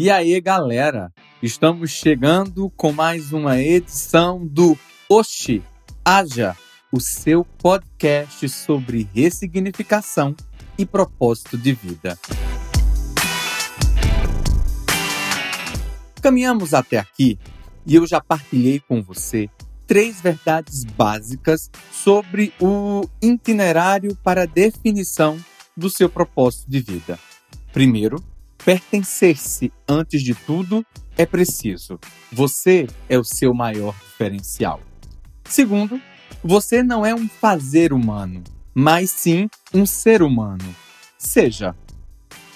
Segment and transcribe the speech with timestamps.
[0.00, 1.12] E aí, galera,
[1.42, 4.78] estamos chegando com mais uma edição do
[5.08, 5.60] Oxi
[6.04, 6.56] Haja,
[6.92, 10.36] o seu podcast sobre ressignificação
[10.78, 12.16] e propósito de vida.
[16.22, 17.36] Caminhamos até aqui
[17.84, 19.50] e eu já partilhei com você
[19.84, 25.36] três verdades básicas sobre o itinerário para a definição
[25.76, 27.18] do seu propósito de vida.
[27.72, 28.22] Primeiro,
[28.64, 30.84] Pertencer-se, antes de tudo,
[31.16, 31.98] é preciso.
[32.30, 34.80] Você é o seu maior diferencial.
[35.44, 36.00] Segundo,
[36.42, 38.44] você não é um fazer humano,
[38.74, 40.74] mas sim um ser humano.
[41.16, 41.74] Seja.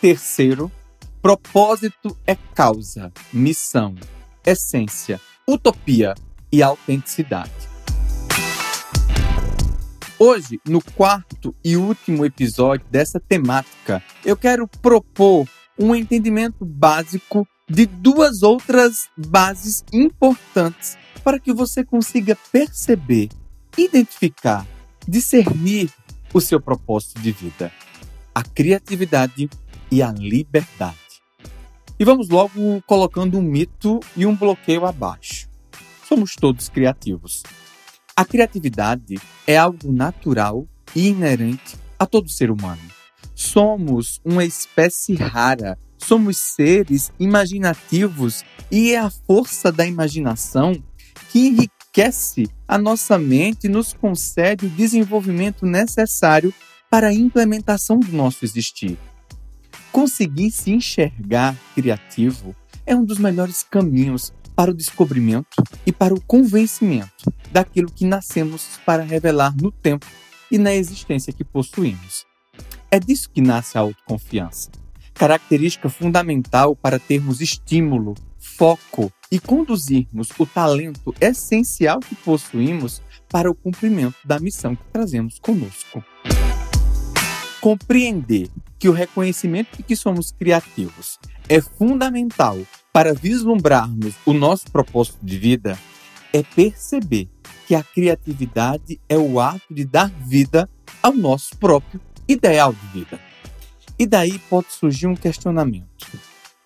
[0.00, 0.72] Terceiro,
[1.22, 3.94] propósito é causa, missão,
[4.44, 6.14] essência, utopia
[6.50, 7.70] e autenticidade.
[10.18, 15.48] Hoje, no quarto e último episódio dessa temática, eu quero propor
[15.80, 23.30] um entendimento básico de duas outras bases importantes para que você consiga perceber,
[23.78, 24.66] identificar,
[25.08, 25.90] discernir
[26.34, 27.72] o seu propósito de vida:
[28.34, 29.48] a criatividade
[29.90, 30.98] e a liberdade.
[31.98, 35.48] E vamos logo colocando um mito e um bloqueio abaixo.
[36.06, 37.42] Somos todos criativos.
[38.14, 42.99] A criatividade é algo natural e inerente a todo ser humano.
[43.42, 50.74] Somos uma espécie rara, somos seres imaginativos e é a força da imaginação
[51.32, 56.52] que enriquece a nossa mente e nos concede o desenvolvimento necessário
[56.90, 58.98] para a implementação do nosso existir.
[59.90, 62.54] Conseguir se enxergar criativo
[62.84, 68.78] é um dos melhores caminhos para o descobrimento e para o convencimento daquilo que nascemos
[68.84, 70.06] para revelar no tempo
[70.50, 72.28] e na existência que possuímos.
[72.90, 74.70] É disso que nasce a autoconfiança,
[75.14, 83.54] característica fundamental para termos estímulo, foco e conduzirmos o talento essencial que possuímos para o
[83.54, 86.02] cumprimento da missão que trazemos conosco.
[87.60, 88.48] Compreender
[88.78, 92.58] que o reconhecimento de que somos criativos é fundamental
[92.92, 95.78] para vislumbrarmos o nosso propósito de vida
[96.32, 97.28] é perceber
[97.66, 100.68] que a criatividade é o ato de dar vida
[101.02, 102.00] ao nosso próprio
[102.32, 103.20] ideal de vida.
[103.98, 106.06] E daí pode surgir um questionamento: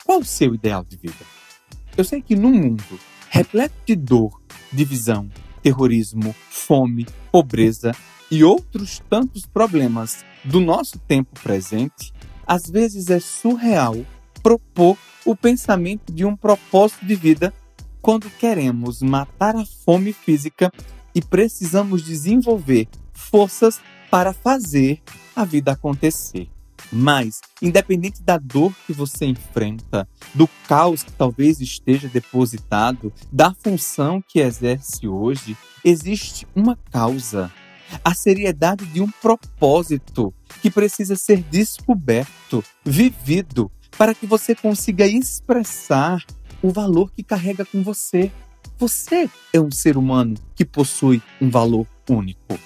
[0.04, 1.24] qual o seu ideal de vida?
[1.96, 2.98] Eu sei que no mundo
[3.30, 4.40] repleto de dor,
[4.72, 5.28] divisão,
[5.62, 7.92] terrorismo, fome, pobreza
[8.30, 12.12] e outros tantos problemas do nosso tempo presente,
[12.46, 13.96] às vezes é surreal
[14.42, 17.52] propor o pensamento de um propósito de vida
[18.02, 20.70] quando queremos matar a fome física
[21.14, 25.02] e precisamos desenvolver forças para fazer
[25.34, 26.48] a vida acontecer.
[26.92, 34.22] Mas, independente da dor que você enfrenta, do caos que talvez esteja depositado, da função
[34.22, 37.50] que exerce hoje, existe uma causa.
[38.04, 40.32] A seriedade de um propósito
[40.62, 46.24] que precisa ser descoberto, vivido, para que você consiga expressar
[46.62, 48.32] o valor que carrega com você.
[48.78, 52.58] Você é um ser humano que possui um valor único.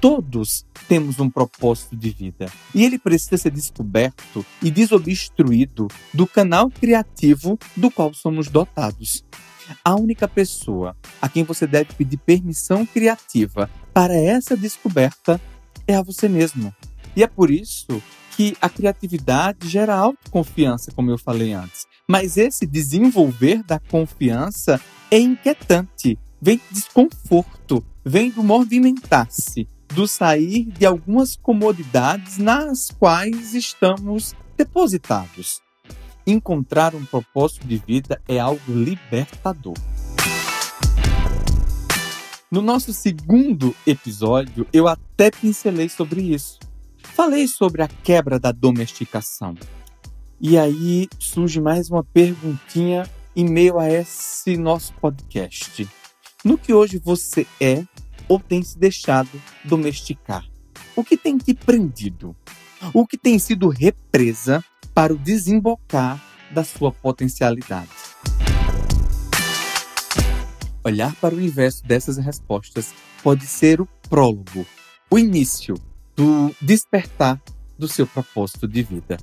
[0.00, 6.70] Todos temos um propósito de vida e ele precisa ser descoberto e desobstruído do canal
[6.70, 9.24] criativo do qual somos dotados.
[9.84, 15.40] A única pessoa a quem você deve pedir permissão criativa para essa descoberta
[15.86, 16.72] é a você mesmo.
[17.16, 18.00] E é por isso
[18.36, 21.86] que a criatividade gera autoconfiança, como eu falei antes.
[22.08, 24.80] Mas esse desenvolver da confiança
[25.10, 34.34] é inquietante, vem desconforto, vem do movimentar-se do sair de algumas comodidades nas quais estamos
[34.56, 35.60] depositados.
[36.26, 39.74] Encontrar um propósito de vida é algo libertador.
[42.50, 46.58] No nosso segundo episódio, eu até pincelei sobre isso.
[46.98, 49.54] Falei sobre a quebra da domesticação.
[50.40, 55.88] E aí surge mais uma perguntinha em meio a esse nosso podcast.
[56.44, 57.84] No que hoje você é
[58.28, 59.30] ou tem se deixado
[59.64, 60.44] domesticar?
[60.94, 62.36] O que tem te prendido?
[62.92, 64.64] O que tem sido represa
[64.94, 66.22] para o desembocar
[66.52, 67.88] da sua potencialidade?
[70.84, 74.66] Olhar para o inverso dessas respostas pode ser o prólogo,
[75.10, 75.74] o início
[76.16, 77.40] do despertar
[77.78, 79.18] do seu propósito de vida.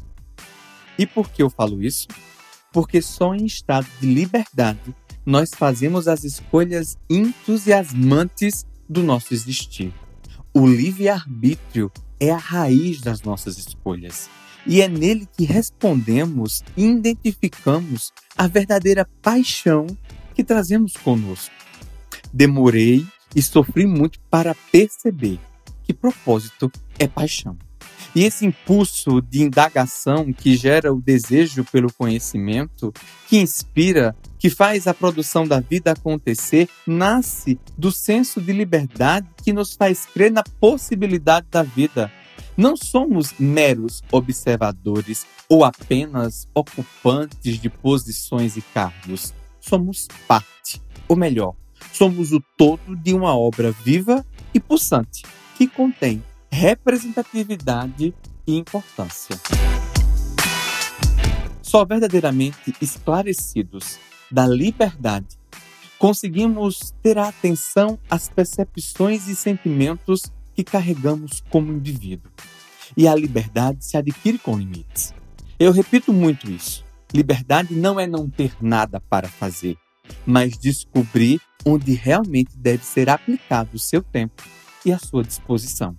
[0.97, 2.07] E por que eu falo isso?
[2.71, 9.93] Porque só em estado de liberdade nós fazemos as escolhas entusiasmantes do nosso existir.
[10.53, 14.29] O livre-arbítrio é a raiz das nossas escolhas.
[14.67, 19.85] E é nele que respondemos e identificamos a verdadeira paixão
[20.33, 21.53] que trazemos conosco.
[22.33, 23.05] Demorei
[23.35, 25.39] e sofri muito para perceber
[25.83, 27.57] que propósito é paixão.
[28.13, 32.93] E esse impulso de indagação que gera o desejo pelo conhecimento,
[33.27, 39.53] que inspira, que faz a produção da vida acontecer, nasce do senso de liberdade que
[39.53, 42.11] nos faz crer na possibilidade da vida.
[42.57, 49.33] Não somos meros observadores ou apenas ocupantes de posições e cargos.
[49.59, 51.55] Somos parte, ou melhor,
[51.91, 55.23] somos o todo de uma obra viva e pulsante
[55.57, 56.23] que contém
[56.55, 58.15] representatividade
[58.47, 59.37] e importância.
[61.61, 63.99] Só verdadeiramente esclarecidos
[64.31, 65.37] da liberdade
[65.99, 72.31] conseguimos ter a atenção às percepções e sentimentos que carregamos como indivíduo.
[72.95, 75.13] E a liberdade se adquire com limites.
[75.59, 76.85] Eu repito muito isso.
[77.13, 79.77] Liberdade não é não ter nada para fazer,
[80.25, 84.41] mas descobrir onde realmente deve ser aplicado o seu tempo
[84.85, 85.97] e a sua disposição.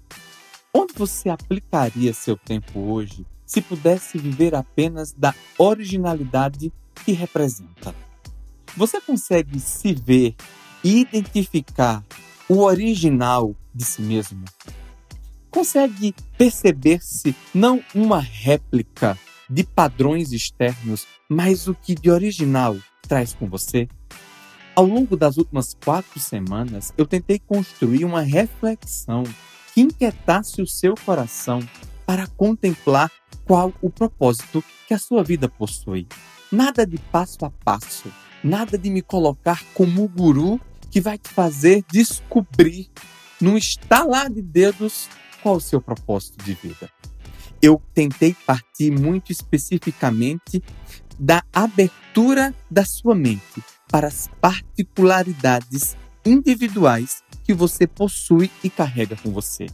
[0.79, 6.71] Onde você aplicaria seu tempo hoje se pudesse viver apenas da originalidade
[7.03, 7.95] que representa?
[8.77, 10.37] Você consegue se ver
[10.85, 12.05] e identificar
[12.47, 14.45] o original de si mesmo?
[15.51, 19.19] Consegue perceber-se não uma réplica
[19.49, 23.89] de padrões externos, mas o que de original traz com você?
[24.75, 29.25] Ao longo das últimas quatro semanas, eu tentei construir uma reflexão
[29.77, 31.61] que inquietasse o seu coração
[32.07, 33.13] para contemplar
[33.45, 36.09] qual o propósito que a sua vida possui.
[36.51, 38.11] Nada de passo a passo,
[38.43, 40.59] nada de me colocar como o guru
[40.91, 42.89] que vai te fazer descobrir,
[43.39, 45.11] num estalar de dedos,
[45.43, 46.91] qual o seu propósito de vida.
[47.61, 50.63] Eu tentei partir muito especificamente
[51.19, 55.95] da abertura da sua mente para as particularidades
[56.25, 59.67] individuais que você possui e carrega com você.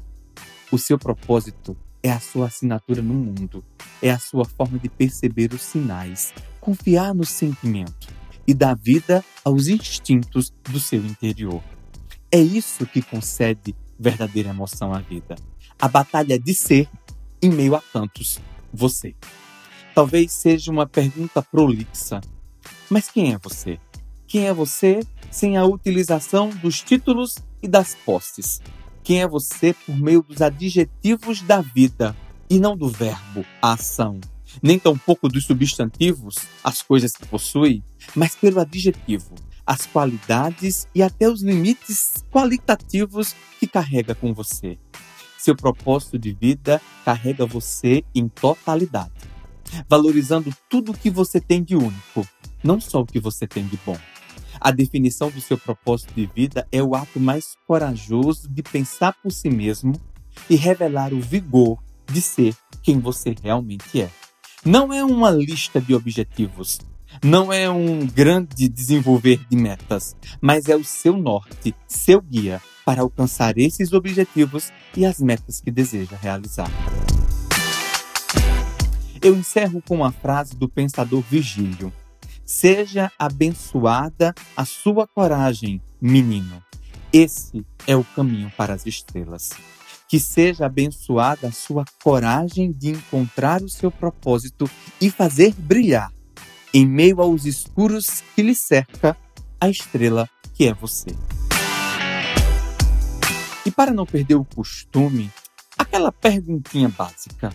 [0.70, 3.64] O seu propósito é a sua assinatura no mundo,
[4.02, 8.08] é a sua forma de perceber os sinais, confiar no sentimento
[8.46, 11.62] e dar vida aos instintos do seu interior.
[12.30, 15.34] É isso que concede verdadeira emoção à vida.
[15.80, 16.90] A batalha de ser
[17.40, 18.38] em meio a tantos
[18.70, 19.14] você.
[19.94, 22.20] Talvez seja uma pergunta prolixa,
[22.90, 23.80] mas quem é você?
[24.26, 28.60] Quem é você sem a utilização dos títulos e das posses?
[29.04, 32.16] Quem é você por meio dos adjetivos da vida
[32.48, 34.20] e não do verbo, a ação?
[34.62, 37.82] Nem tampouco dos substantivos, as coisas que possui,
[38.14, 39.34] mas pelo adjetivo,
[39.66, 44.78] as qualidades e até os limites qualitativos que carrega com você.
[45.38, 49.12] Seu propósito de vida carrega você em totalidade,
[49.88, 52.26] valorizando tudo o que você tem de único,
[52.62, 53.98] não só o que você tem de bom.
[54.64, 59.32] A definição do seu propósito de vida é o ato mais corajoso de pensar por
[59.32, 60.00] si mesmo
[60.48, 64.08] e revelar o vigor de ser quem você realmente é.
[64.64, 66.78] Não é uma lista de objetivos,
[67.24, 73.02] não é um grande desenvolver de metas, mas é o seu norte, seu guia para
[73.02, 76.70] alcançar esses objetivos e as metas que deseja realizar.
[79.20, 81.92] Eu encerro com uma frase do pensador Virgílio.
[82.44, 86.62] Seja abençoada a sua coragem, menino.
[87.12, 89.50] Esse é o caminho para as estrelas.
[90.08, 94.68] Que seja abençoada a sua coragem de encontrar o seu propósito
[95.00, 96.12] e fazer brilhar,
[96.74, 99.16] em meio aos escuros que lhe cerca,
[99.60, 101.10] a estrela que é você.
[103.64, 105.30] E para não perder o costume,
[105.78, 107.50] aquela perguntinha básica: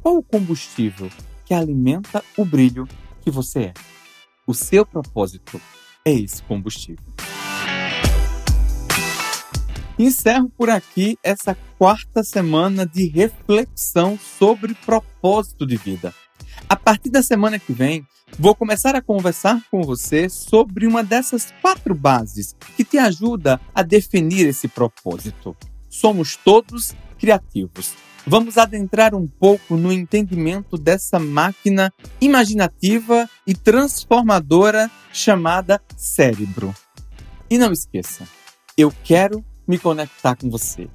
[0.00, 1.10] qual o combustível
[1.44, 2.88] que alimenta o brilho
[3.20, 3.97] que você é?
[4.48, 5.60] O seu propósito
[6.02, 7.04] é esse combustível.
[9.98, 16.14] Encerro por aqui essa quarta semana de reflexão sobre propósito de vida.
[16.66, 18.06] A partir da semana que vem,
[18.38, 23.82] vou começar a conversar com você sobre uma dessas quatro bases que te ajuda a
[23.82, 25.54] definir esse propósito.
[25.90, 27.92] Somos todos criativos
[28.28, 36.74] vamos adentrar um pouco no entendimento dessa máquina imaginativa e transformadora chamada cérebro.
[37.48, 38.28] E não esqueça,
[38.76, 40.88] eu quero me conectar com você.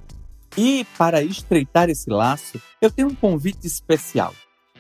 [0.56, 4.36] E para estreitar esse laço, eu tenho um convite especial.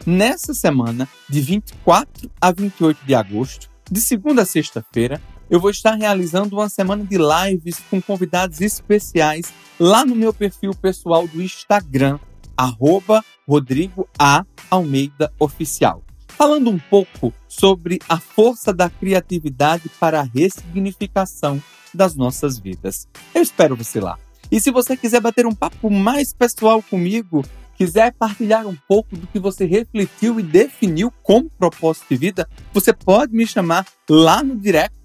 [0.05, 5.19] Nessa semana, de 24 a 28 de agosto, de segunda a sexta-feira,
[5.49, 10.73] eu vou estar realizando uma semana de lives com convidados especiais lá no meu perfil
[10.75, 12.19] pessoal do Instagram,
[12.63, 14.45] arroba Rodrigo A.
[14.71, 21.61] Almeida Oficial, falando um pouco sobre a força da criatividade para a ressignificação
[21.93, 23.07] das nossas vidas.
[23.35, 24.17] Eu espero você lá.
[24.49, 27.43] E se você quiser bater um papo mais pessoal comigo,
[27.75, 32.93] quiser partilhar um pouco do que você refletiu e definiu como propósito de vida, você
[32.93, 34.95] pode me chamar lá no direct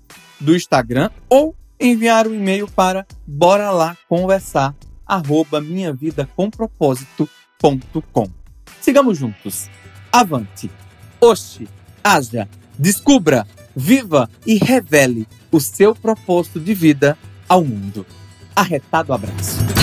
[0.40, 4.74] do Instagram ou enviar um e-mail para bora lá conversar
[5.04, 5.60] arroba
[8.80, 9.68] Sigamos juntos.
[10.12, 10.70] Avante.
[11.20, 11.66] Oxe,
[12.04, 12.48] haja,
[12.78, 18.06] descubra, viva e revele o seu propósito de vida ao mundo.
[18.54, 19.77] Arretado abraço.